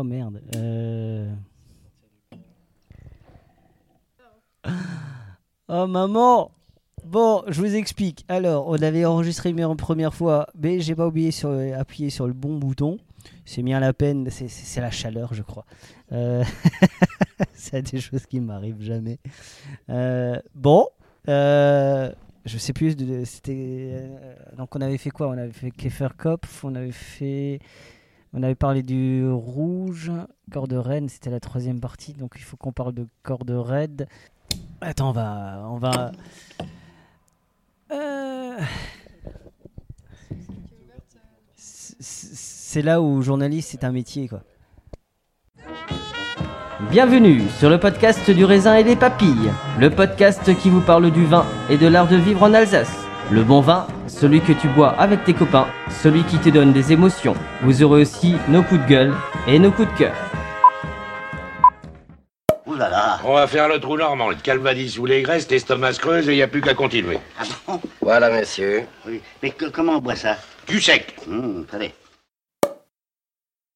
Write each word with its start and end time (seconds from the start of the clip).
Oh 0.00 0.02
merde. 0.02 0.40
Euh... 0.56 1.30
Oh 5.68 5.86
maman 5.86 6.50
Bon, 7.04 7.42
je 7.48 7.60
vous 7.60 7.74
explique. 7.74 8.24
Alors, 8.28 8.66
on 8.68 8.80
avait 8.80 9.04
enregistré 9.04 9.50
une 9.50 9.56
première 9.76 10.14
fois, 10.14 10.46
mais 10.58 10.80
j'ai 10.80 10.94
pas 10.94 11.06
oublié 11.06 11.30
sur 11.32 11.50
appuyer 11.78 12.08
sur 12.08 12.26
le 12.26 12.32
bon 12.32 12.56
bouton. 12.56 12.98
C'est 13.44 13.62
bien 13.62 13.78
la 13.78 13.92
peine, 13.92 14.30
c'est- 14.30 14.48
la 14.80 14.90
chaleur, 14.90 15.34
je 15.34 15.42
crois. 15.42 15.66
Euh... 16.12 16.42
c'est 17.52 17.92
des 17.92 18.00
choses 18.00 18.24
qui 18.24 18.40
m'arrivent 18.40 18.80
jamais. 18.80 19.18
Euh, 19.90 20.40
Bon, 20.54 20.88
je 21.26 22.56
sais 22.56 22.72
plus. 22.72 22.96
donc 22.96 24.74
on 24.76 24.80
avait 24.80 24.96
fait 24.98 25.10
quoi? 25.10 25.28
On 25.28 25.36
avait 25.36 25.52
fait 25.52 25.70
Käferkopf, 25.70 26.64
on 26.64 26.74
avait 26.74 26.90
fait, 26.90 27.60
on 28.32 28.42
avait 28.42 28.54
parlé 28.54 28.82
du 28.82 29.26
rouge, 29.30 30.12
corde 30.52 30.72
raide. 30.72 31.10
C'était 31.10 31.30
la 31.30 31.40
troisième 31.40 31.80
partie, 31.80 32.12
donc 32.12 32.32
il 32.36 32.42
faut 32.42 32.56
qu'on 32.56 32.72
parle 32.72 32.92
de 32.92 33.06
corde 33.22 33.50
raide. 33.50 34.06
Attends, 34.80 35.10
on 35.10 35.12
va, 35.12 35.66
on 35.68 35.76
va. 35.78 36.12
Euh, 37.92 38.58
c'est- 41.56 42.82
là 42.82 43.02
où 43.02 43.20
journaliste 43.20 43.70
c'est 43.72 43.82
un 43.84 43.90
métier 43.90 44.28
quoi. 44.28 44.42
Bienvenue 46.90 47.42
sur 47.58 47.68
le 47.68 47.78
podcast 47.80 48.30
du 48.30 48.44
raisin 48.44 48.76
et 48.76 48.84
des 48.84 48.94
papilles, 48.96 49.50
le 49.78 49.90
podcast 49.90 50.56
qui 50.58 50.70
vous 50.70 50.80
parle 50.80 51.10
du 51.10 51.24
vin 51.26 51.44
et 51.68 51.76
de 51.76 51.86
l'art 51.88 52.08
de 52.08 52.16
vivre 52.16 52.42
en 52.44 52.54
Alsace. 52.54 52.96
Le 53.30 53.42
bon 53.44 53.60
vin, 53.60 53.86
celui 54.20 54.40
que 54.42 54.52
tu 54.52 54.68
bois 54.68 54.90
avec 55.00 55.24
tes 55.24 55.32
copains, 55.32 55.66
celui 56.02 56.22
qui 56.24 56.36
te 56.38 56.50
donne 56.50 56.72
des 56.74 56.92
émotions. 56.92 57.34
Vous 57.62 57.82
aurez 57.82 58.02
aussi 58.02 58.34
nos 58.48 58.62
coups 58.62 58.82
de 58.82 58.86
gueule 58.86 59.14
et 59.46 59.58
nos 59.58 59.70
coups 59.72 59.90
de 59.94 59.98
cœur. 59.98 60.14
Ouh 62.66 62.74
là 62.74 62.90
là 62.90 63.18
On 63.24 63.32
va 63.34 63.46
faire 63.46 63.66
le 63.68 63.80
trou 63.80 63.96
normand, 63.96 64.28
le 64.28 64.34
calvadis 64.36 64.90
sous 64.90 65.06
les 65.06 65.22
graisses, 65.22 65.50
l'estomac 65.50 65.94
se 65.94 66.00
creuse 66.00 66.28
et 66.28 66.32
il 66.32 66.36
n'y 66.36 66.42
a 66.42 66.48
plus 66.48 66.60
qu'à 66.60 66.74
continuer. 66.74 67.18
Ah 67.38 67.44
bon? 67.66 67.80
Voilà, 68.02 68.30
monsieur. 68.30 68.82
Oui. 69.06 69.20
Mais 69.42 69.50
que- 69.50 69.70
comment 69.70 69.94
on 69.96 70.00
boit 70.00 70.16
ça? 70.16 70.36
Du 70.68 70.80
sec. 70.80 71.16
Hum, 71.26 71.66
Allez. 71.72 71.92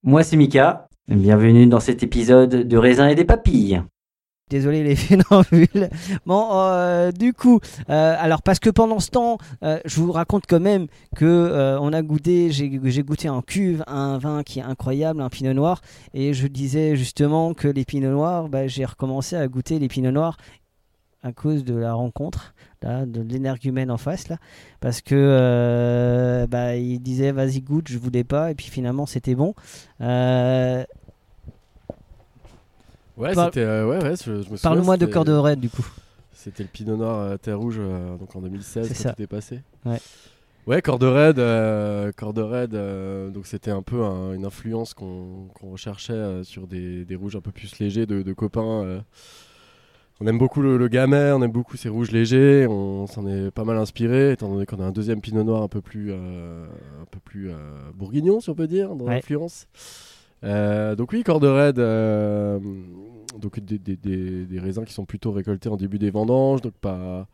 Moi 0.03 0.22
c'est 0.22 0.37
Mika, 0.37 0.87
bienvenue 1.09 1.66
dans 1.66 1.81
cet 1.81 2.03
épisode 2.03 2.50
de 2.69 2.76
raisin 2.76 3.09
et 3.09 3.15
des 3.15 3.25
papilles. 3.25 3.82
Désolé 4.50 4.84
les 4.84 4.94
funambules. 4.97 5.88
Bon, 6.27 6.49
euh, 6.53 7.12
du 7.12 7.32
coup, 7.32 7.60
euh, 7.88 8.15
alors 8.19 8.43
parce 8.43 8.59
que 8.59 8.69
pendant 8.69 9.00
ce 9.00 9.10
temps, 9.10 9.38
euh, 9.62 9.78
je 9.87 10.00
vous 10.00 10.12
raconte 10.12 10.44
quand 10.47 10.60
même 10.60 10.87
que 11.16 11.78
on 11.81 11.93
a 11.94 12.03
goûté, 12.03 12.50
j'ai 12.50 12.69
goûté 13.03 13.31
en 13.31 13.41
cuve 13.41 13.82
un 13.87 14.19
vin 14.19 14.43
qui 14.43 14.59
est 14.59 14.62
incroyable, 14.62 15.22
un 15.22 15.31
pinot 15.31 15.55
noir, 15.55 15.81
et 16.12 16.34
je 16.34 16.47
disais 16.47 16.94
justement 16.94 17.55
que 17.55 17.69
les 17.69 17.87
pinots 17.87 18.10
noirs, 18.10 18.49
bah, 18.50 18.66
j'ai 18.66 18.84
recommencé 18.84 19.34
à 19.34 19.49
goûter 19.49 19.78
les 19.78 19.88
pinots 19.88 20.32
à 21.22 21.32
cause 21.32 21.65
de 21.65 21.75
la 21.75 21.94
rencontre, 21.94 22.55
là, 22.82 23.06
de 23.06 23.22
l'énergumène 23.22 23.91
en 23.91 23.97
face, 23.97 24.28
là, 24.28 24.37
parce 24.81 25.00
que 25.00 26.47
bah, 26.50 26.76
il 26.76 27.00
disait 27.00 27.32
vas-y 27.32 27.62
goûte, 27.62 27.88
je 27.88 27.97
voulais 27.97 28.25
pas, 28.25 28.50
et 28.50 28.55
puis 28.55 28.66
finalement 28.66 29.06
c'était 29.06 29.34
bon. 29.34 29.55
Ouais, 33.16 33.34
c'était. 33.34 33.60
euh, 33.60 33.86
ouais, 33.88 34.02
ouais, 34.02 34.14
je, 34.16 34.25
je 34.25 34.30
me 34.30 34.42
souviens, 34.42 34.56
Parle-moi 34.62 34.97
de 34.97 35.06
corde 35.06 35.28
raide 35.28 35.60
du 35.60 35.69
coup. 35.70 35.86
C'était 36.32 36.64
le 36.64 36.69
Pinot 36.69 36.97
Noir 36.97 37.20
euh, 37.20 37.36
Terre 37.36 37.58
Rouge, 37.58 37.76
euh, 37.78 38.16
donc 38.16 38.34
en 38.34 38.41
2016, 38.41 38.88
C'est 38.88 38.94
quand 38.94 39.00
ça. 39.02 39.10
c'était 39.10 39.26
passé. 39.26 39.60
Ouais. 39.84 39.98
Ouais, 40.66 40.80
Corde 40.80 41.04
Raide, 41.04 41.38
euh, 41.38 42.10
Corde 42.16 42.38
euh, 42.38 43.28
donc 43.30 43.47
c'était 43.47 43.70
un 43.70 43.82
peu 43.82 44.02
un- 44.02 44.32
une 44.32 44.47
influence 44.47 44.94
qu'on 44.94 45.48
recherchait 45.62 46.14
euh, 46.14 46.42
sur 46.42 46.66
des, 46.66 47.04
des 47.04 47.16
rouges 47.16 47.36
un 47.36 47.42
peu 47.42 47.50
plus 47.52 47.78
légers 47.78 48.06
de, 48.06 48.22
de 48.22 48.32
copains. 48.32 49.02
On 50.20 50.26
aime 50.26 50.38
beaucoup 50.38 50.62
le, 50.62 50.76
le 50.78 50.88
Gamay, 50.88 51.32
on 51.32 51.42
aime 51.42 51.50
beaucoup 51.52 51.76
ces 51.76 51.88
rouges 51.91 52.12
légers, 52.12 52.66
on 52.69 53.06
s'en 53.06 53.26
est 53.26 53.50
pas 53.50 53.64
mal 53.64 53.76
inspiré, 53.76 54.32
étant 54.32 54.48
donné 54.48 54.64
qu'on 54.64 54.81
a 54.81 54.84
un 54.86 54.92
deuxième 54.92 55.20
Pinot 55.20 55.42
Noir 55.44 55.62
un 55.62 55.69
peu 55.69 55.81
plus, 55.82 56.12
un 56.12 57.04
peu 57.10 57.19
plus 57.22 57.50
bourguignon, 57.94 58.41
si 58.41 58.48
on 58.48 58.54
peut 58.54 58.69
dire, 58.69 58.94
dans 58.94 59.04
Ouais. 59.06 59.16
l'influence. 59.16 59.66
Euh, 60.44 60.94
donc 60.94 61.12
oui, 61.12 61.22
Corde 61.25 61.44
Raide, 61.44 61.78
euh, 61.78 62.59
donc 63.41 63.59
des, 63.60 63.78
des- 63.78 63.97
des- 63.97 64.44
des 64.47 64.59
raisins 64.60 64.84
qui 64.84 64.93
sont 64.93 65.05
plutôt 65.06 65.32
récoltés 65.32 65.69
en 65.69 65.77
début 65.77 65.99
des 65.99 66.10
vendanges, 66.10 66.60
donc 66.60 66.75
pas 66.75 67.27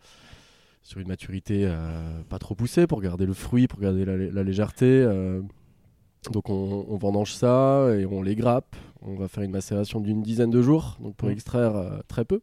sur 0.83 1.01
une 1.01 1.09
maturité 1.09 1.63
euh, 1.67 2.21
pas 2.29 2.39
trop 2.39 2.55
poussée 2.55 2.87
pour 2.87 3.01
garder 3.03 3.27
le 3.27 3.35
fruit, 3.35 3.67
pour 3.69 3.81
garder 3.81 4.05
la, 4.05 4.17
la 4.17 4.43
légèreté. 4.45 5.05
donc 6.33 6.49
on, 6.51 6.87
on 6.89 6.97
vendange 6.97 7.33
ça 7.35 7.89
et 7.99 8.07
on 8.07 8.23
les 8.23 8.35
grappe. 8.37 8.77
On 9.03 9.15
va 9.15 9.29
faire 9.29 9.43
une 9.43 9.51
macération 9.51 9.99
d'une 10.01 10.23
dizaine 10.23 10.51
de 10.51 10.61
jours, 10.63 10.97
donc 11.01 11.17
pour 11.17 11.29
Mhm. 11.29 11.35
extraire 11.35 11.73
très 12.09 12.25
peu. 12.25 12.41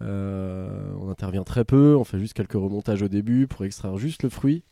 On 0.00 1.08
intervient 1.08 1.42
très 1.44 1.64
peu, 1.64 1.96
on 1.98 2.04
fait 2.04 2.18
juste 2.18 2.34
quelques 2.34 2.52
remontages 2.52 3.02
au 3.02 3.08
début 3.08 3.46
pour 3.46 3.64
extraire 3.64 3.96
juste 3.96 4.22
le 4.22 4.28
fruit. 4.28 4.62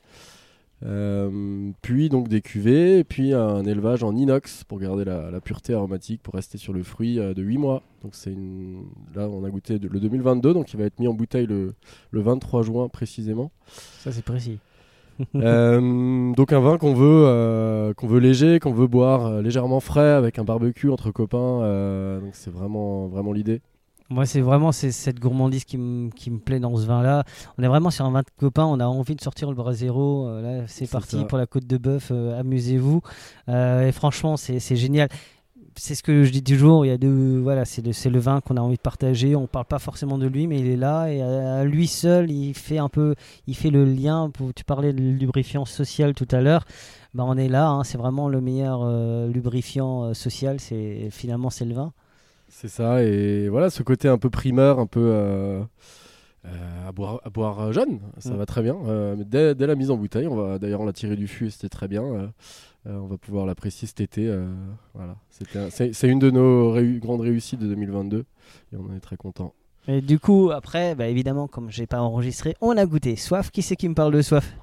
Euh, 0.84 1.70
puis 1.82 2.08
donc 2.10 2.28
des 2.28 2.42
cuvées, 2.42 2.98
et 2.98 3.04
puis 3.04 3.32
un 3.32 3.64
élevage 3.64 4.04
en 4.04 4.14
inox 4.14 4.64
pour 4.64 4.78
garder 4.80 5.04
la, 5.04 5.30
la 5.30 5.40
pureté 5.40 5.72
aromatique, 5.74 6.22
pour 6.22 6.34
rester 6.34 6.58
sur 6.58 6.72
le 6.72 6.82
fruit 6.82 7.18
euh, 7.18 7.32
de 7.32 7.42
8 7.42 7.56
mois. 7.58 7.82
Donc 8.02 8.14
c'est 8.14 8.32
une... 8.32 8.82
Là 9.14 9.28
on 9.28 9.44
a 9.44 9.50
goûté 9.50 9.78
de- 9.78 9.88
le 9.88 9.98
2022, 10.00 10.52
donc 10.52 10.72
il 10.74 10.78
va 10.78 10.84
être 10.84 10.98
mis 11.00 11.08
en 11.08 11.14
bouteille 11.14 11.46
le, 11.46 11.72
le 12.10 12.20
23 12.20 12.62
juin 12.62 12.88
précisément. 12.88 13.50
Ça 13.98 14.12
c'est 14.12 14.24
précis. 14.24 14.58
Euh, 15.36 16.32
donc 16.34 16.52
un 16.52 16.58
vin 16.58 16.76
qu'on 16.76 16.92
veut, 16.92 17.94
qu'on 17.96 18.08
veut 18.08 18.18
léger, 18.18 18.58
qu'on 18.58 18.72
veut 18.72 18.88
boire 18.88 19.40
légèrement 19.42 19.78
frais 19.78 20.10
avec 20.10 20.40
un 20.40 20.44
barbecue 20.44 20.90
entre 20.90 21.12
copains. 21.12 22.18
donc 22.18 22.30
c'est 22.32 22.50
vraiment, 22.52 23.06
vraiment 23.06 23.32
l'idée. 23.32 23.60
Moi, 24.14 24.26
c'est 24.26 24.40
vraiment 24.40 24.70
cette 24.70 25.18
gourmandise 25.18 25.64
qui, 25.64 25.76
me- 25.76 26.08
qui 26.10 26.30
me 26.30 26.38
plaît 26.38 26.60
dans 26.60 26.76
ce 26.76 26.86
vin-là. 26.86 27.24
On 27.58 27.64
est 27.64 27.66
vraiment 27.68 27.90
sur 27.90 28.04
un 28.04 28.12
vin 28.12 28.20
de 28.20 28.26
copain. 28.38 28.64
On 28.64 28.78
a 28.78 28.86
envie 28.86 29.16
de 29.16 29.20
sortir 29.20 29.48
le 29.50 29.56
Brasero. 29.56 30.28
Euh, 30.28 30.40
là, 30.60 30.64
c'est 30.68 30.88
parti 30.88 31.16
ça. 31.18 31.24
pour 31.24 31.36
la 31.36 31.46
côte 31.46 31.66
de 31.66 31.76
bœuf. 31.78 32.10
euh, 32.12 32.38
Amusez-vous. 32.38 33.00
Euh, 33.48 33.88
et 33.88 33.90
franchement, 33.90 34.36
c'est 34.36 34.60
génial. 34.76 35.08
C'est 35.76 35.96
ce 35.96 36.04
que 36.04 36.22
je 36.22 36.30
dis 36.30 36.44
toujours. 36.44 36.86
Il 36.86 36.90
y 36.90 36.92
a 36.92 36.96
deux, 36.96 37.40
voilà, 37.40 37.64
c'est 37.64 37.84
le, 37.84 37.90
le 38.10 38.18
vin 38.20 38.40
qu'on 38.40 38.56
a 38.56 38.60
envie 38.60 38.76
de 38.76 38.80
partager. 38.80 39.34
On 39.34 39.48
parle 39.48 39.64
pas 39.64 39.80
forcément 39.80 40.16
de 40.18 40.28
lui, 40.28 40.46
mais 40.46 40.60
il 40.60 40.68
est 40.68 40.76
là 40.76 41.08
et 41.08 41.20
à, 41.20 41.56
à 41.56 41.64
lui 41.64 41.88
seul, 41.88 42.30
il 42.30 42.54
fait 42.54 42.78
un 42.78 42.88
peu, 42.88 43.16
il 43.48 43.56
fait 43.56 43.70
le 43.70 43.84
lien. 43.84 44.30
Pour, 44.30 44.54
tu 44.54 44.62
parlais 44.62 44.92
de 44.92 45.00
lubrifiant 45.02 45.64
social 45.64 46.14
tout 46.14 46.28
à 46.30 46.40
l'heure. 46.40 46.64
Bah, 47.14 47.24
on 47.26 47.36
est 47.36 47.48
là. 47.48 47.66
hein, 47.68 47.82
c'est 47.82 47.98
vraiment 47.98 48.28
le 48.28 48.40
meilleur 48.40 48.82
euh, 48.84 49.26
lubrifiant 49.26 50.14
social. 50.14 50.60
C'est 50.60 51.08
finalement 51.10 51.50
c'est 51.50 51.64
le 51.64 51.74
vin. 51.74 51.92
C'est 52.56 52.68
ça, 52.68 53.02
et 53.02 53.48
voilà, 53.48 53.68
ce 53.68 53.82
côté 53.82 54.06
un 54.08 54.16
peu 54.16 54.30
primeur, 54.30 54.78
un 54.78 54.86
peu 54.86 55.00
euh, 55.02 55.60
euh, 56.46 56.88
à, 56.88 56.92
boire, 56.92 57.20
à 57.24 57.30
boire 57.30 57.72
jeune, 57.72 57.98
ça 58.18 58.32
Mm. 58.32 58.36
va 58.36 58.46
très 58.46 58.62
bien. 58.62 58.76
Euh, 58.86 59.16
mais 59.18 59.24
dès, 59.24 59.54
dès 59.56 59.66
la 59.66 59.74
mise 59.74 59.90
en 59.90 59.96
bouteille, 59.96 60.28
on 60.28 60.36
va 60.36 60.58
d'ailleurs 60.60 60.80
on 60.80 60.86
l'a 60.86 60.92
tiré 60.92 61.16
du 61.16 61.26
fût 61.26 61.46
et 61.48 61.50
c'était 61.50 61.68
très 61.68 61.88
bien. 61.88 62.04
euh, 62.04 62.26
euh, 62.86 62.98
on 62.98 63.06
va 63.06 63.16
pouvoir 63.18 63.44
l'apprécier 63.44 63.88
cet 63.88 64.00
été. 64.00 64.28
euh, 64.28 64.46
voilà, 64.94 65.16
c'est 65.70 65.92
c'est 65.94 66.08
une 66.08 66.20
de 66.20 66.30
nos 66.30 66.72
réu- 66.72 67.00
grandes 67.00 67.22
réussites 67.22 67.58
de 67.60 67.66
2022 67.66 68.18
et 68.72 68.76
on 68.76 68.90
en 68.90 68.94
est 68.96 69.00
très 69.00 69.16
content. 69.16 69.52
Et 69.88 70.00
du 70.00 70.18
coup, 70.18 70.50
après, 70.52 70.94
bah, 70.94 71.08
évidemment, 71.08 71.46
comme 71.48 71.70
j'ai 71.70 71.86
pas 71.86 72.00
enregistré, 72.00 72.54
on 72.62 72.76
a 72.76 72.86
goûté. 72.86 73.16
Soif, 73.16 73.50
qui 73.50 73.62
c'est 73.62 73.76
qui 73.76 73.88
me 73.88 73.94
parle 73.94 74.12
de 74.14 74.22
soif? 74.22 74.54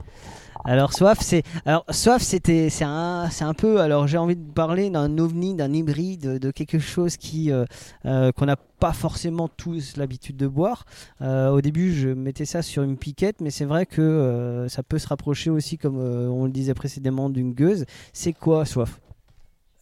Alors 0.63 0.93
soif, 0.93 1.17
c'est 1.21 1.43
alors 1.65 1.83
soif, 1.89 2.21
c'était 2.21 2.69
c'est 2.69 2.85
un 2.85 3.29
c'est 3.31 3.43
un 3.43 3.55
peu 3.55 3.81
alors 3.81 4.05
j'ai 4.07 4.19
envie 4.19 4.35
de 4.35 4.51
parler 4.51 4.91
d'un 4.91 5.17
ovni, 5.17 5.55
d'un 5.55 5.73
hybride, 5.73 6.37
de, 6.37 6.51
quelque 6.51 6.77
chose 6.77 7.17
qui 7.17 7.51
euh, 7.51 7.65
euh, 8.05 8.31
qu'on 8.31 8.45
n'a 8.45 8.57
pas 8.57 8.93
forcément 8.93 9.47
tous 9.47 9.97
l'habitude 9.97 10.37
de 10.37 10.47
boire. 10.47 10.85
Euh, 11.21 11.49
au 11.49 11.61
début, 11.61 11.93
je 11.93 12.09
mettais 12.09 12.45
ça 12.45 12.61
sur 12.61 12.83
une 12.83 12.97
piquette, 12.97 13.41
mais 13.41 13.49
c'est 13.49 13.65
vrai 13.65 13.87
que 13.87 14.67
ça 14.69 14.83
peut 14.83 14.99
se 14.99 15.07
rapprocher 15.07 15.49
aussi, 15.49 15.77
comme 15.77 15.97
on 15.97 16.45
le 16.45 16.51
disait 16.51 16.73
précédemment, 16.73 17.29
d'une 17.29 17.53
gueuse. 17.53 17.85
C'est 18.13 18.33
quoi 18.33 18.65
soif? 18.65 18.99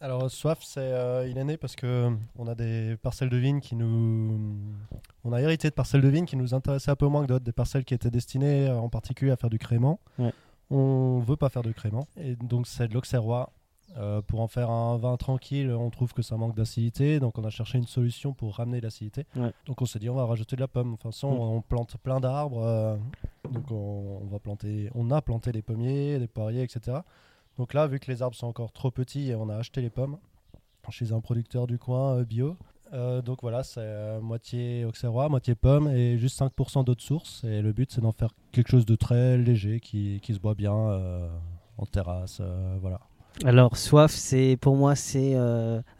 Alors 0.02 0.30
soif, 0.30 0.60
c'est 0.62 0.92
il 1.28 1.36
est 1.36 1.44
né 1.44 1.58
parce 1.58 1.76
que 1.76 2.10
on 2.38 2.46
a 2.46 2.54
des 2.54 2.96
parcelles 3.02 3.28
de 3.28 3.36
vignes 3.36 3.60
qui 3.60 3.74
nous, 3.74 4.38
on 5.24 5.32
a 5.34 5.42
hérité 5.42 5.68
de 5.68 5.74
parcelles 5.74 6.00
de 6.00 6.08
vignes 6.08 6.24
qui 6.24 6.36
nous 6.36 6.54
intéressaient 6.54 6.90
un 6.90 6.96
peu 6.96 7.06
moins 7.06 7.22
que 7.22 7.28
d'autres, 7.28 7.44
des 7.44 7.52
parcelles 7.52 7.84
qui 7.84 7.92
étaient 7.92 8.10
destinées 8.10 8.70
en 8.70 8.88
particulier 8.88 9.30
à 9.30 9.36
faire 9.36 9.50
du 9.50 9.58
crément. 9.58 10.00
Ouais. 10.18 10.32
On 10.70 11.18
veut 11.20 11.36
pas 11.36 11.48
faire 11.48 11.62
de 11.62 11.72
crément 11.72 12.06
et 12.16 12.36
donc 12.36 12.66
c'est 12.66 12.88
de 12.88 12.94
l'auxerrois. 12.94 13.50
Euh, 13.96 14.22
pour 14.22 14.40
en 14.40 14.46
faire 14.46 14.70
un 14.70 14.96
vin 14.98 15.16
tranquille, 15.16 15.72
on 15.72 15.90
trouve 15.90 16.12
que 16.12 16.22
ça 16.22 16.36
manque 16.36 16.54
d'acidité, 16.54 17.18
donc 17.18 17.38
on 17.38 17.44
a 17.44 17.50
cherché 17.50 17.76
une 17.76 17.88
solution 17.88 18.32
pour 18.32 18.54
ramener 18.54 18.80
l'acidité. 18.80 19.26
Ouais. 19.34 19.52
Donc 19.66 19.82
on 19.82 19.84
s'est 19.84 19.98
dit 19.98 20.08
on 20.08 20.14
va 20.14 20.24
rajouter 20.26 20.54
de 20.54 20.60
la 20.60 20.68
pomme. 20.68 20.94
Enfin, 20.94 21.10
ça, 21.10 21.26
on, 21.26 21.56
on 21.56 21.60
plante 21.60 21.96
plein 21.96 22.20
d'arbres, 22.20 22.62
euh, 22.62 22.96
donc 23.50 23.68
on, 23.72 24.20
on 24.22 24.26
va 24.26 24.38
planter, 24.38 24.90
on 24.94 25.10
a 25.10 25.20
planté 25.20 25.50
des 25.50 25.62
pommiers, 25.62 26.20
des 26.20 26.28
poiriers, 26.28 26.62
etc. 26.62 26.98
Donc 27.58 27.74
là, 27.74 27.88
vu 27.88 27.98
que 27.98 28.08
les 28.12 28.22
arbres 28.22 28.36
sont 28.36 28.46
encore 28.46 28.70
trop 28.70 28.92
petits, 28.92 29.32
on 29.36 29.48
a 29.48 29.56
acheté 29.56 29.80
les 29.80 29.90
pommes 29.90 30.18
chez 30.90 31.12
un 31.12 31.20
producteur 31.20 31.66
du 31.66 31.78
coin 31.78 32.16
euh, 32.16 32.24
bio. 32.24 32.56
Euh, 32.92 33.22
donc 33.22 33.38
voilà, 33.42 33.62
c'est 33.62 33.80
euh, 33.82 34.20
moitié 34.20 34.84
auxerrois, 34.84 35.28
moitié 35.28 35.54
pomme 35.54 35.88
et 35.88 36.18
juste 36.18 36.38
5% 36.40 36.84
d'eau 36.84 36.94
de 36.94 37.00
source. 37.00 37.42
Et 37.44 37.62
le 37.62 37.72
but, 37.72 37.90
c'est 37.92 38.00
d'en 38.00 38.12
faire 38.12 38.30
quelque 38.52 38.68
chose 38.70 38.86
de 38.86 38.96
très 38.96 39.36
léger 39.38 39.80
qui, 39.80 40.20
qui 40.22 40.34
se 40.34 40.40
boit 40.40 40.54
bien 40.54 40.74
euh, 40.74 41.28
en 41.78 41.86
terrasse. 41.86 42.40
voilà. 42.80 43.00
Alors, 43.44 43.76
soif, 43.76 44.10
c'est 44.10 44.58
pour 44.60 44.74
moi, 44.74 44.96
c'est. 44.96 45.34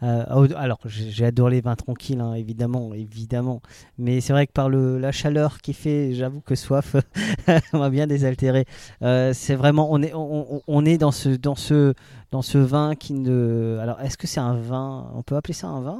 alors, 0.01 0.79
adoré 1.23 1.51
les 1.55 1.61
vins 1.61 1.75
tranquilles, 1.77 2.19
hein, 2.19 2.33
évidemment, 2.33 2.93
évidemment. 2.93 3.61
Mais 3.97 4.19
c'est 4.19 4.33
vrai 4.33 4.47
que 4.47 4.51
par 4.51 4.67
le, 4.69 4.99
la 4.99 5.13
chaleur 5.13 5.61
qui 5.61 5.73
fait, 5.73 6.13
j'avoue 6.13 6.41
que 6.41 6.55
soif 6.55 6.97
m'a 7.73 7.89
bien 7.89 8.05
désaltéré. 8.05 8.65
Euh, 9.01 9.31
c'est 9.33 9.55
vraiment, 9.55 9.87
on 9.91 10.01
est, 10.03 10.13
on, 10.13 10.55
on- 10.57 10.61
on 10.67 10.85
est 10.85 10.97
dans 10.97 11.11
ce, 11.11 11.29
dans 11.29 11.55
ce, 11.55 11.93
dans 12.31 12.41
ce 12.41 12.57
vin 12.57 12.95
qui 12.95 13.13
ne. 13.13 13.77
Alors, 13.81 14.01
est-ce 14.01 14.17
que 14.17 14.27
c'est 14.27 14.41
un 14.41 14.55
vin 14.55 15.09
On 15.15 15.23
peut 15.23 15.37
appeler 15.37 15.53
ça 15.53 15.67
un 15.67 15.81
vin 15.81 15.99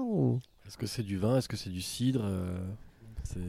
Est-ce 0.72 0.78
que 0.78 0.88
c'est 0.88 1.04
du 1.04 1.18
vin? 1.18 1.36
Est-ce 1.38 1.50
que 1.50 1.58
c'est 1.58 1.70
du 1.70 1.82
cidre? 1.82 2.22
Euh, 2.24 2.58
c'est- 3.24 3.40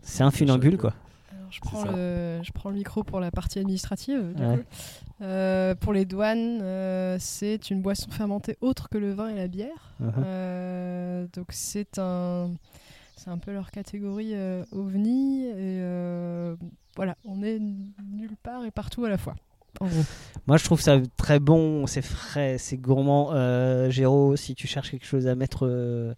c'est 0.00 0.22
un 0.22 0.30
funambule, 0.30 0.78
quoi 0.78 0.94
Alors, 1.30 1.52
je, 1.52 1.60
prends 1.60 1.84
le, 1.84 2.40
je 2.42 2.50
prends 2.50 2.70
le 2.70 2.76
micro 2.76 3.04
pour 3.04 3.20
la 3.20 3.30
partie 3.30 3.58
administrative. 3.58 4.32
du 4.34 4.42
Ouais. 4.42 4.56
coup. 4.56 4.62
Euh, 5.20 5.74
pour 5.74 5.92
les 5.92 6.06
douanes, 6.06 6.60
euh, 6.62 7.18
c'est 7.20 7.68
une 7.70 7.82
boisson 7.82 8.10
fermentée 8.10 8.56
autre 8.62 8.88
que 8.88 8.96
le 8.96 9.12
vin 9.12 9.28
et 9.28 9.34
la 9.34 9.48
bière. 9.48 9.92
Euh, 10.00 11.26
donc 11.34 11.48
c'est 11.50 11.98
un, 11.98 12.52
c'est 13.16 13.28
un 13.28 13.36
peu 13.36 13.52
leur 13.52 13.70
catégorie 13.70 14.32
euh, 14.34 14.64
ovni. 14.72 15.44
Et 15.44 15.52
euh, 15.58 16.56
voilà, 16.96 17.18
on 17.26 17.42
est 17.42 17.58
nulle 17.60 18.36
part 18.42 18.64
et 18.64 18.70
partout 18.70 19.04
à 19.04 19.10
la 19.10 19.18
fois. 19.18 19.34
Gros. 19.88 20.02
Moi, 20.48 20.56
je 20.56 20.64
trouve 20.64 20.80
ça 20.80 20.98
très 21.16 21.38
bon, 21.38 21.86
c'est 21.86 22.02
frais, 22.02 22.56
c'est 22.58 22.76
gourmand. 22.76 23.30
Euh, 23.32 23.90
Géraud, 23.90 24.34
si 24.34 24.54
tu 24.56 24.66
cherches 24.66 24.90
quelque 24.90 25.06
chose 25.06 25.28
à 25.28 25.36
mettre 25.36 25.66
euh, 25.68 26.14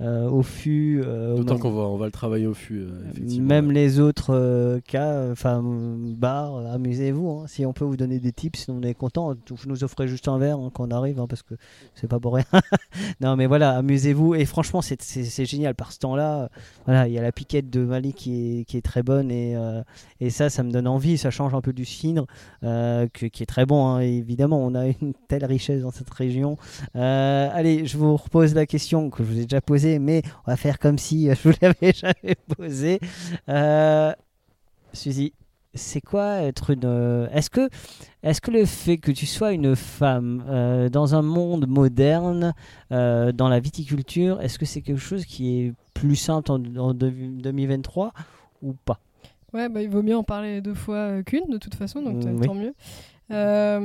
euh, 0.00 0.28
au 0.28 0.42
fût, 0.42 1.02
euh, 1.04 1.34
D'autant 1.36 1.58
qu'on 1.58 1.72
va, 1.72 1.82
on 1.82 1.96
va 1.96 2.06
le 2.06 2.12
travailler 2.12 2.46
au 2.46 2.54
fût, 2.54 2.86
effectivement. 3.10 3.48
Même 3.48 3.72
les 3.72 3.98
autres 3.98 4.80
cas, 4.86 5.28
enfin 5.32 5.60
euh, 5.64 6.72
amusez-vous. 6.74 7.30
hein. 7.30 7.44
Si 7.48 7.66
on 7.66 7.72
peut 7.72 7.84
vous 7.84 7.96
donner 7.96 8.20
des 8.20 8.30
tips, 8.32 8.68
on 8.68 8.80
est 8.82 8.94
content. 8.94 9.34
Vous 9.50 9.56
nous 9.68 9.82
offrez 9.82 10.06
juste 10.06 10.28
un 10.28 10.38
verre 10.38 10.58
hein, 10.58 10.70
quand 10.72 10.86
on 10.86 10.90
arrive, 10.94 11.18
hein, 11.18 11.26
parce 11.28 11.42
que 11.42 11.54
c'est 11.96 12.06
pas 12.08 12.20
pour 12.20 12.34
rien. 12.34 12.44
non, 13.20 13.34
mais 13.34 13.46
voilà, 13.46 13.70
amusez-vous. 13.78 14.34
Et 14.36 14.44
franchement, 14.44 14.82
c'est- 14.82 15.44
génial. 15.44 15.74
Par 15.74 15.90
ce 15.92 15.98
temps-là, 15.98 16.48
voilà, 16.86 17.08
il 17.08 17.12
y 17.12 17.18
a 17.18 17.22
la 17.22 17.32
piquette 17.32 17.70
de 17.70 17.84
Mali 17.84 18.12
qui 18.12 18.60
est, 18.60 18.64
qui 18.66 18.76
est 18.76 18.82
très 18.82 19.02
bonne 19.02 19.30
et, 19.32 19.56
et 20.20 20.30
ça, 20.30 20.48
ça 20.48 20.62
me 20.62 20.70
donne 20.70 20.86
envie. 20.86 21.18
Ça 21.18 21.30
change 21.30 21.54
un 21.54 21.60
peu 21.60 21.72
du 21.72 21.84
cidre, 21.84 22.26
qui 23.12 23.42
est 23.42 23.46
très 23.46 23.66
bon. 23.66 23.86
hein. 23.86 24.00
Évidemment, 24.00 24.58
on 24.64 24.74
a 24.74 24.86
une 25.00 25.14
telle 25.28 25.44
richesse 25.44 25.82
dans 25.82 25.90
cette 25.90 26.10
région. 26.10 26.56
Euh, 26.96 27.48
allez, 27.52 27.86
je 27.86 27.96
vous 27.98 28.16
repose 28.16 28.54
la 28.54 28.66
question 28.66 29.10
que 29.10 29.22
je 29.24 29.28
vous 29.28 29.38
ai 29.38 29.42
déjà 29.42 29.60
posée, 29.60 29.98
mais 29.98 30.22
on 30.46 30.50
va 30.50 30.56
faire 30.56 30.78
comme 30.78 30.98
si 30.98 31.28
euh, 31.28 31.34
je 31.34 31.48
vous 31.48 31.54
l'avais 31.62 31.92
jamais 31.92 32.36
posée. 32.56 33.00
Euh, 33.48 34.12
Suzy, 34.92 35.32
c'est 35.74 36.00
quoi 36.00 36.42
être 36.42 36.70
une. 36.70 37.28
Est-ce 37.32 37.50
que, 37.50 37.68
est 38.22 38.40
que 38.40 38.50
le 38.52 38.64
fait 38.64 38.98
que 38.98 39.10
tu 39.10 39.26
sois 39.26 39.52
une 39.52 39.74
femme 39.74 40.88
dans 40.92 41.14
un 41.16 41.22
monde 41.22 41.66
moderne, 41.66 42.54
dans 42.90 43.48
la 43.48 43.58
viticulture, 43.58 44.40
est-ce 44.40 44.56
que 44.58 44.66
c'est 44.66 44.82
quelque 44.82 45.00
chose 45.00 45.24
qui 45.24 45.58
est 45.60 45.72
plus 45.92 46.14
simple 46.14 46.52
en, 46.52 46.62
en 46.76 46.94
deux- 46.94 47.10
2023 47.10 48.12
ou 48.62 48.74
pas? 48.84 49.00
Ouais, 49.54 49.68
bah, 49.68 49.80
il 49.82 49.88
vaut 49.88 50.02
mieux 50.02 50.16
en 50.16 50.24
parler 50.24 50.60
deux 50.60 50.74
fois 50.74 50.96
euh, 50.96 51.22
qu'une, 51.22 51.48
de 51.48 51.58
toute 51.58 51.74
façon, 51.76 52.02
donc 52.02 52.22
Mm, 52.24 52.26
euh, 52.28 52.32
oui. 52.40 52.46
tant 52.46 52.54
mieux. 52.54 52.74
Euh, 53.30 53.78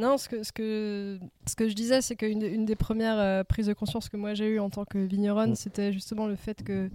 non, 0.00 0.16
ce 0.18 0.28
que, 0.28 0.42
ce, 0.42 0.52
que, 0.52 1.18
ce 1.46 1.56
que 1.56 1.68
je 1.68 1.74
disais, 1.74 2.00
c'est 2.00 2.16
qu'une 2.16 2.38
des- 2.38 2.48
une 2.48 2.64
des 2.64 2.76
premières 2.76 3.18
euh, 3.18 3.44
prises 3.44 3.66
de 3.66 3.74
conscience 3.74 4.08
que 4.08 4.16
moi 4.16 4.34
j'ai 4.34 4.48
eues 4.48 4.60
en 4.60 4.70
tant 4.70 4.84
que 4.84 4.98
vigneronne, 4.98 5.50
Mm. 5.52 5.56
c'était 5.56 5.92
justement 5.92 6.26
le 6.26 6.36
fait 6.36 6.62
que 6.62 6.88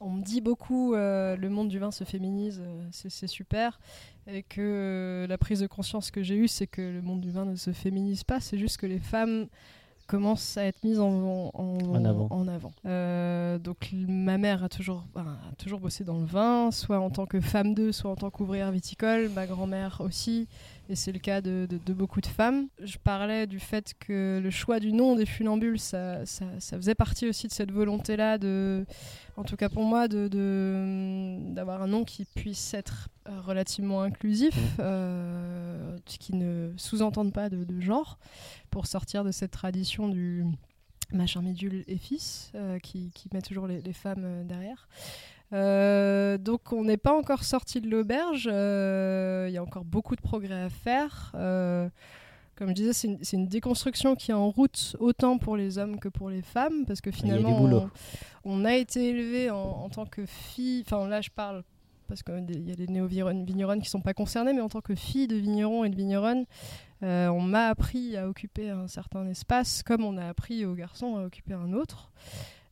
on 0.00 0.10
me 0.10 0.22
dit 0.22 0.40
beaucoup 0.40 0.94
euh, 0.94 1.36
le 1.36 1.48
monde 1.48 1.68
du 1.68 1.78
vin 1.78 1.90
se 1.90 2.04
féminise, 2.04 2.62
c'est 2.90 3.26
super, 3.26 3.80
et 4.26 4.42
que 4.42 5.24
la 5.28 5.38
prise 5.38 5.60
de 5.60 5.66
conscience 5.66 6.10
que 6.10 6.22
j'ai 6.22 6.36
eue, 6.36 6.48
c'est 6.48 6.66
que 6.66 6.82
le 6.82 7.00
monde 7.00 7.20
du 7.20 7.30
vin 7.30 7.44
ne 7.44 7.54
se 7.56 7.72
féminise 7.72 8.24
pas, 8.24 8.40
c'est 8.40 8.58
juste 8.58 8.76
que 8.76 8.86
les 8.86 8.98
femmes 8.98 9.46
commencent 10.06 10.56
à 10.56 10.64
être 10.64 10.82
mises 10.84 11.00
en, 11.00 11.50
en, 11.54 11.78
En 11.78 12.04
avant. 12.04 12.28
en 12.30 12.46
avant. 12.48 12.72
Euh, 12.86 13.58
donc 13.58 13.90
ma 13.92 14.38
mère 14.38 14.64
a 14.64 14.68
toujours, 14.68 15.04
a 15.16 15.54
toujours 15.56 15.80
bossé 15.80 16.04
dans 16.04 16.18
le 16.18 16.26
vin, 16.26 16.70
soit 16.70 16.98
en 16.98 17.10
tant 17.10 17.26
que 17.26 17.40
femme 17.40 17.74
d'eux, 17.74 17.92
soit 17.92 18.10
en 18.10 18.16
tant 18.16 18.30
qu'ouvrière 18.30 18.70
viticole, 18.70 19.30
ma 19.30 19.46
grand-mère 19.46 20.00
aussi, 20.00 20.48
et 20.88 20.96
c'est 20.96 21.12
le 21.12 21.18
cas 21.18 21.40
de, 21.40 21.66
de- 21.68 21.78
de 21.78 21.92
beaucoup 21.92 22.20
de 22.20 22.26
femmes. 22.26 22.68
Je 22.82 22.98
parlais 22.98 23.46
du 23.46 23.58
fait 23.58 23.94
que 23.98 24.40
le 24.42 24.50
choix 24.50 24.80
du 24.80 24.92
nom 24.92 25.16
des 25.16 25.26
funambules, 25.26 25.78
ça, 25.78 26.24
ça, 26.26 26.44
ça 26.58 26.76
faisait 26.76 26.94
partie 26.94 27.28
aussi 27.28 27.46
de 27.48 27.52
cette 27.52 27.70
volonté-là, 27.72 28.38
de, 28.38 28.84
en 29.36 29.44
tout 29.44 29.56
cas 29.56 29.68
pour 29.68 29.84
moi, 29.84 30.08
de- 30.08 30.28
d'avoir 31.54 31.82
un 31.82 31.86
nom 31.88 32.04
qui 32.04 32.24
puisse 32.26 32.74
être 32.74 33.08
euh, 33.28 33.40
relativement 33.40 34.02
inclusif, 34.02 34.56
euh, 34.80 35.96
qui 36.04 36.34
ne 36.34 36.72
sous-entende 36.76 37.32
pas 37.32 37.48
de, 37.48 37.64
de 37.64 37.80
genre, 37.80 38.18
pour 38.70 38.86
sortir 38.86 39.24
de 39.24 39.30
cette 39.30 39.52
tradition 39.52 40.08
du 40.08 40.44
machin 41.12 41.42
midule 41.42 41.84
et 41.86 41.96
fils, 41.98 42.50
euh, 42.54 42.78
qui, 42.78 43.10
qui 43.14 43.28
met 43.32 43.42
toujours 43.42 43.66
les, 43.66 43.80
les 43.80 43.92
femmes 43.92 44.24
euh, 44.24 44.44
derrière. 44.44 44.88
Euh, 45.52 46.38
donc 46.38 46.72
on 46.72 46.84
n'est 46.84 46.96
pas 46.96 47.16
encore 47.16 47.44
sorti 47.44 47.80
de 47.80 47.88
l'auberge, 47.88 48.48
euh, 48.50 49.46
il 49.48 49.54
y 49.54 49.58
a 49.58 49.62
encore 49.62 49.84
beaucoup 49.84 50.16
de 50.16 50.20
progrès 50.20 50.62
à 50.62 50.70
faire. 50.70 51.32
Euh, 51.36 51.88
comme 52.56 52.68
je 52.68 52.74
disais, 52.74 52.92
c'est 52.92 53.36
une, 53.36 53.46
déconstruction 53.46 54.14
qui 54.14 54.30
est 54.30 54.34
en 54.34 54.48
route 54.48 54.96
autant 55.00 55.38
pour 55.38 55.56
les 55.56 55.78
hommes 55.78 55.98
que 55.98 56.08
pour 56.08 56.30
les 56.30 56.42
femmes, 56.42 56.84
parce 56.86 57.00
que 57.00 57.10
finalement, 57.10 57.62
on, 57.62 57.90
on 58.44 58.64
a 58.64 58.74
été 58.74 59.08
élevé 59.08 59.50
en, 59.50 59.56
en 59.56 59.88
tant 59.88 60.06
que 60.06 60.24
fille, 60.24 60.84
enfin 60.86 61.08
là 61.08 61.20
je 61.20 61.30
parle 61.30 61.64
parce 62.08 62.22
qu'il 62.22 62.68
y 62.68 62.72
a 62.72 62.76
des 62.76 62.86
néo-vigneronnes 62.86 63.46
qui 63.46 63.54
ne 63.54 63.84
sont 63.84 64.00
pas 64.00 64.14
concernés, 64.14 64.52
mais 64.52 64.60
en 64.60 64.68
tant 64.68 64.80
que 64.80 64.94
fille 64.94 65.26
de 65.26 65.36
vigneron 65.36 65.84
et 65.84 65.90
de 65.90 65.96
vigneronne, 65.96 66.44
euh, 67.02 67.28
on 67.28 67.40
m'a 67.40 67.68
appris 67.68 68.16
à 68.16 68.28
occuper 68.28 68.70
un 68.70 68.88
certain 68.88 69.26
espace, 69.26 69.82
comme 69.82 70.04
on 70.04 70.16
a 70.16 70.26
appris 70.26 70.64
aux 70.64 70.74
garçons 70.74 71.16
à 71.16 71.24
occuper 71.24 71.54
un 71.54 71.72
autre. 71.72 72.10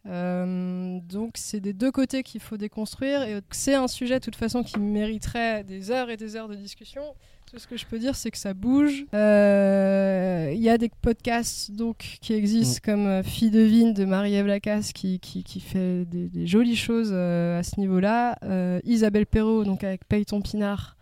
Euh, 0.07 0.99
donc 1.09 1.35
c'est 1.37 1.61
des 1.61 1.73
deux 1.73 1.93
côtés 1.93 2.23
qu'il 2.25 2.41
faut 2.41 2.57
déconstruire 2.57 3.23
et 3.23 3.41
c'est 3.53 3.75
un 3.75 3.87
sujet 3.87 4.19
de 4.19 4.25
toute 4.25 4.35
façon 4.35 4.65
qui 4.65 4.81
mériterait 4.81 5.63
des 5.63 5.91
heures 5.93 6.11
et 6.11 6.17
des 6.17 6.35
heures 6.37 6.49
de 6.49 6.57
discussion. 6.57 7.03
Tout 7.51 7.59
ce 7.59 7.67
que 7.67 7.77
je 7.77 7.85
peux 7.85 7.99
dire, 7.99 8.17
c'est 8.17 8.31
que 8.31 8.39
ça 8.39 8.55
bouge. 8.55 9.05
Euh, 9.15 10.51
Il 10.55 10.61
y 10.63 10.71
a 10.71 10.79
des 10.79 10.89
podcasts 10.89 11.71
donc 11.71 12.19
qui 12.21 12.33
existent 12.33 12.81
Mm. 12.83 12.85
comme 12.85 13.07
euh, 13.07 13.23
Fille 13.23 13.51
de 13.51 13.61
Vigne 13.61 13.93
de 13.93 14.05
Marie-Ève 14.05 14.47
Lacasse 14.47 14.93
qui, 14.93 15.21
qui, 15.21 15.45
qui 15.45 15.61
fait 15.61 16.05
des, 16.07 16.29
des 16.29 16.47
jolies 16.47 16.77
choses 16.77 17.11
euh, 17.13 17.59
à 17.59 17.63
ce 17.63 17.79
niveau-là. 17.79 18.39
Isabelle 18.85 19.27
Perrault, 19.27 19.65
donc 19.65 19.85
avec 19.85 20.07
Peyton 20.09 20.41
Pinard. 20.41 20.97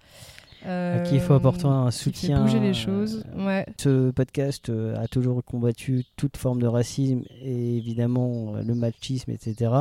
À 0.67 1.01
qui 1.01 1.15
il 1.15 1.21
faut 1.21 1.35
apporter 1.35 1.67
un 1.67 1.91
qui 1.91 1.97
fait 1.99 2.05
soutien. 2.05 2.43
bouger 2.43 2.61
les 2.61 2.75
choses. 2.75 3.25
Ouais. 3.37 3.67
Ce 3.79 4.11
podcast 4.11 4.69
euh, 4.69 5.03
a 5.03 5.09
toujours 5.09 5.43
combattu 5.45 6.05
toute 6.17 6.37
forme 6.37 6.61
de 6.61 6.67
racisme 6.67 7.23
et 7.43 7.77
évidemment 7.77 8.57
euh, 8.57 8.63
le 8.63 8.75
machisme, 8.75 9.31
etc. 9.31 9.73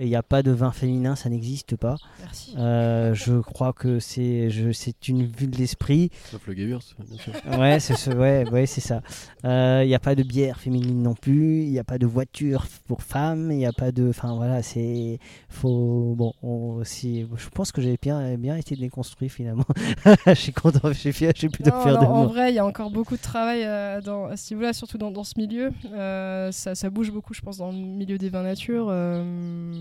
Et 0.00 0.04
il 0.04 0.08
n'y 0.10 0.14
a 0.16 0.22
pas 0.22 0.44
de 0.44 0.52
vin 0.52 0.70
féminin, 0.70 1.16
ça 1.16 1.28
n'existe 1.28 1.74
pas. 1.76 1.96
Merci. 2.20 2.54
Euh, 2.56 3.14
je 3.14 3.40
crois 3.40 3.72
que 3.72 3.98
c'est 3.98 4.48
je- 4.48 4.70
c'est 4.70 5.08
une 5.08 5.26
vue 5.26 5.48
de 5.48 5.56
l'esprit. 5.56 6.10
Sauf 6.30 6.46
le 6.46 6.54
Gewürz, 6.54 6.94
bien 7.08 7.18
sûr. 7.18 7.32
Ouais, 7.58 7.80
c'est 7.80 7.96
ce- 7.96 8.10
ouais, 8.10 8.48
ouais, 8.50 8.66
c'est 8.66 8.80
ça. 8.80 9.02
Euh, 9.44 9.80
Il 9.84 9.88
n'y 9.88 9.94
a 9.96 9.98
pas 9.98 10.14
de 10.14 10.22
bière 10.22 10.60
féminine 10.60 11.02
non 11.02 11.14
plus. 11.14 11.62
Il 11.64 11.70
n'y 11.70 11.78
a 11.80 11.84
pas 11.84 11.98
de 11.98 12.06
voiture 12.06 12.66
pour 12.86 13.02
femmes. 13.02 13.50
Il 13.50 13.58
n'y 13.58 13.66
a 13.66 13.72
pas 13.72 13.90
de. 13.90 14.08
Enfin 14.10 14.34
voilà, 14.36 14.62
c'est. 14.62 15.18
Faut. 15.48 16.14
Bon, 16.16 16.32
on- 16.44 16.84
si, 16.84 17.26
je 17.36 17.48
pense 17.48 17.72
que 17.72 17.80
j'ai 17.82 17.98
bien, 18.00 18.36
bien 18.36 18.56
été 18.56 18.76
déconstruit 18.76 19.28
finalement. 19.28 19.64
je 20.26 20.34
suis 20.34 20.52
content, 20.52 20.92
j'ai 20.92 21.10
fait- 21.10 21.32
j'ai 21.36 21.48
plutôt 21.48 21.70
Non, 21.70 21.80
faire 21.82 21.94
non, 21.94 22.00
de 22.02 22.06
en 22.06 22.16
moi. 22.18 22.26
vrai, 22.26 22.52
il 22.52 22.54
y 22.54 22.58
a 22.60 22.64
encore 22.66 22.90
beaucoup 22.90 23.16
de 23.16 23.22
travail 23.22 23.62
euh, 23.64 24.00
dans, 24.00 24.26
à 24.26 24.36
ce 24.36 24.54
niveau-là, 24.54 24.72
surtout 24.72 24.96
dans, 24.98 25.10
dans 25.10 25.24
ce 25.24 25.34
milieu. 25.36 25.72
Euh, 25.92 26.52
ça, 26.52 26.76
ça 26.76 26.88
bouge 26.88 27.10
beaucoup, 27.10 27.34
je 27.34 27.40
pense, 27.40 27.58
dans 27.58 27.72
le 27.72 27.76
milieu 27.78 28.16
des 28.16 28.28
vins 28.28 28.44
nature. 28.44 28.86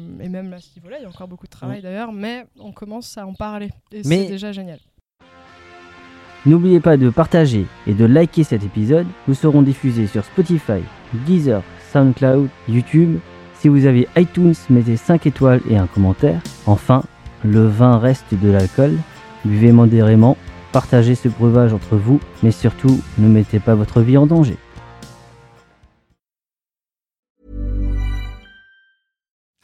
Euh, 0.08 0.24
et 0.24 0.30
même 0.30 0.54
à 0.54 0.60
ce 0.60 0.70
niveau-là, 0.76 0.98
il 1.00 1.04
y 1.04 1.06
a 1.06 1.10
encore 1.10 1.28
beaucoup 1.28 1.46
de 1.46 1.52
travail 1.52 1.82
d'ailleurs, 1.82 2.12
mais 2.12 2.46
on 2.60 2.72
commence 2.72 3.18
à 3.18 3.26
en 3.28 3.34
parler. 3.34 3.70
Et 3.92 4.02
Mais- 4.06 4.26
c'est 4.26 4.32
déjà 4.32 4.52
génial. 4.52 4.80
N'oubliez 6.46 6.80
pas 6.80 6.96
de 6.98 7.10
partager 7.10 7.66
et 7.88 7.94
de 7.94 8.06
liker 8.06 8.44
cet 8.44 8.64
épisode. 8.64 9.06
Nous 9.28 9.34
serons 9.34 9.62
diffusés 9.62 10.08
sur 10.08 10.24
Spotify, 10.24 10.82
Deezer, 11.26 11.62
SoundCloud, 11.92 12.48
YouTube. 12.70 13.20
Si 13.56 13.68
vous 13.68 13.86
avez 13.86 14.08
iTunes, 14.16 14.54
mettez 14.70 14.96
5 14.98 15.26
étoiles 15.26 15.62
et 15.70 15.78
un 15.78 15.88
commentaire. 15.88 16.42
Enfin, 16.66 17.04
le 17.44 17.68
vin 17.68 17.98
reste 17.98 18.34
de 18.34 18.50
l'alcool. 18.50 18.98
Buvez 19.46 19.72
modérément, 19.72 20.38
partagez 20.72 21.16
ce 21.16 21.28
breuvage 21.28 21.74
entre 21.74 21.96
vous, 21.98 22.20
mais 22.44 22.52
surtout, 22.52 23.02
ne 23.18 23.28
mettez 23.28 23.60
pas 23.60 23.76
votre 23.76 24.02
vie 24.02 24.18
en 24.18 24.26
danger. 24.28 24.58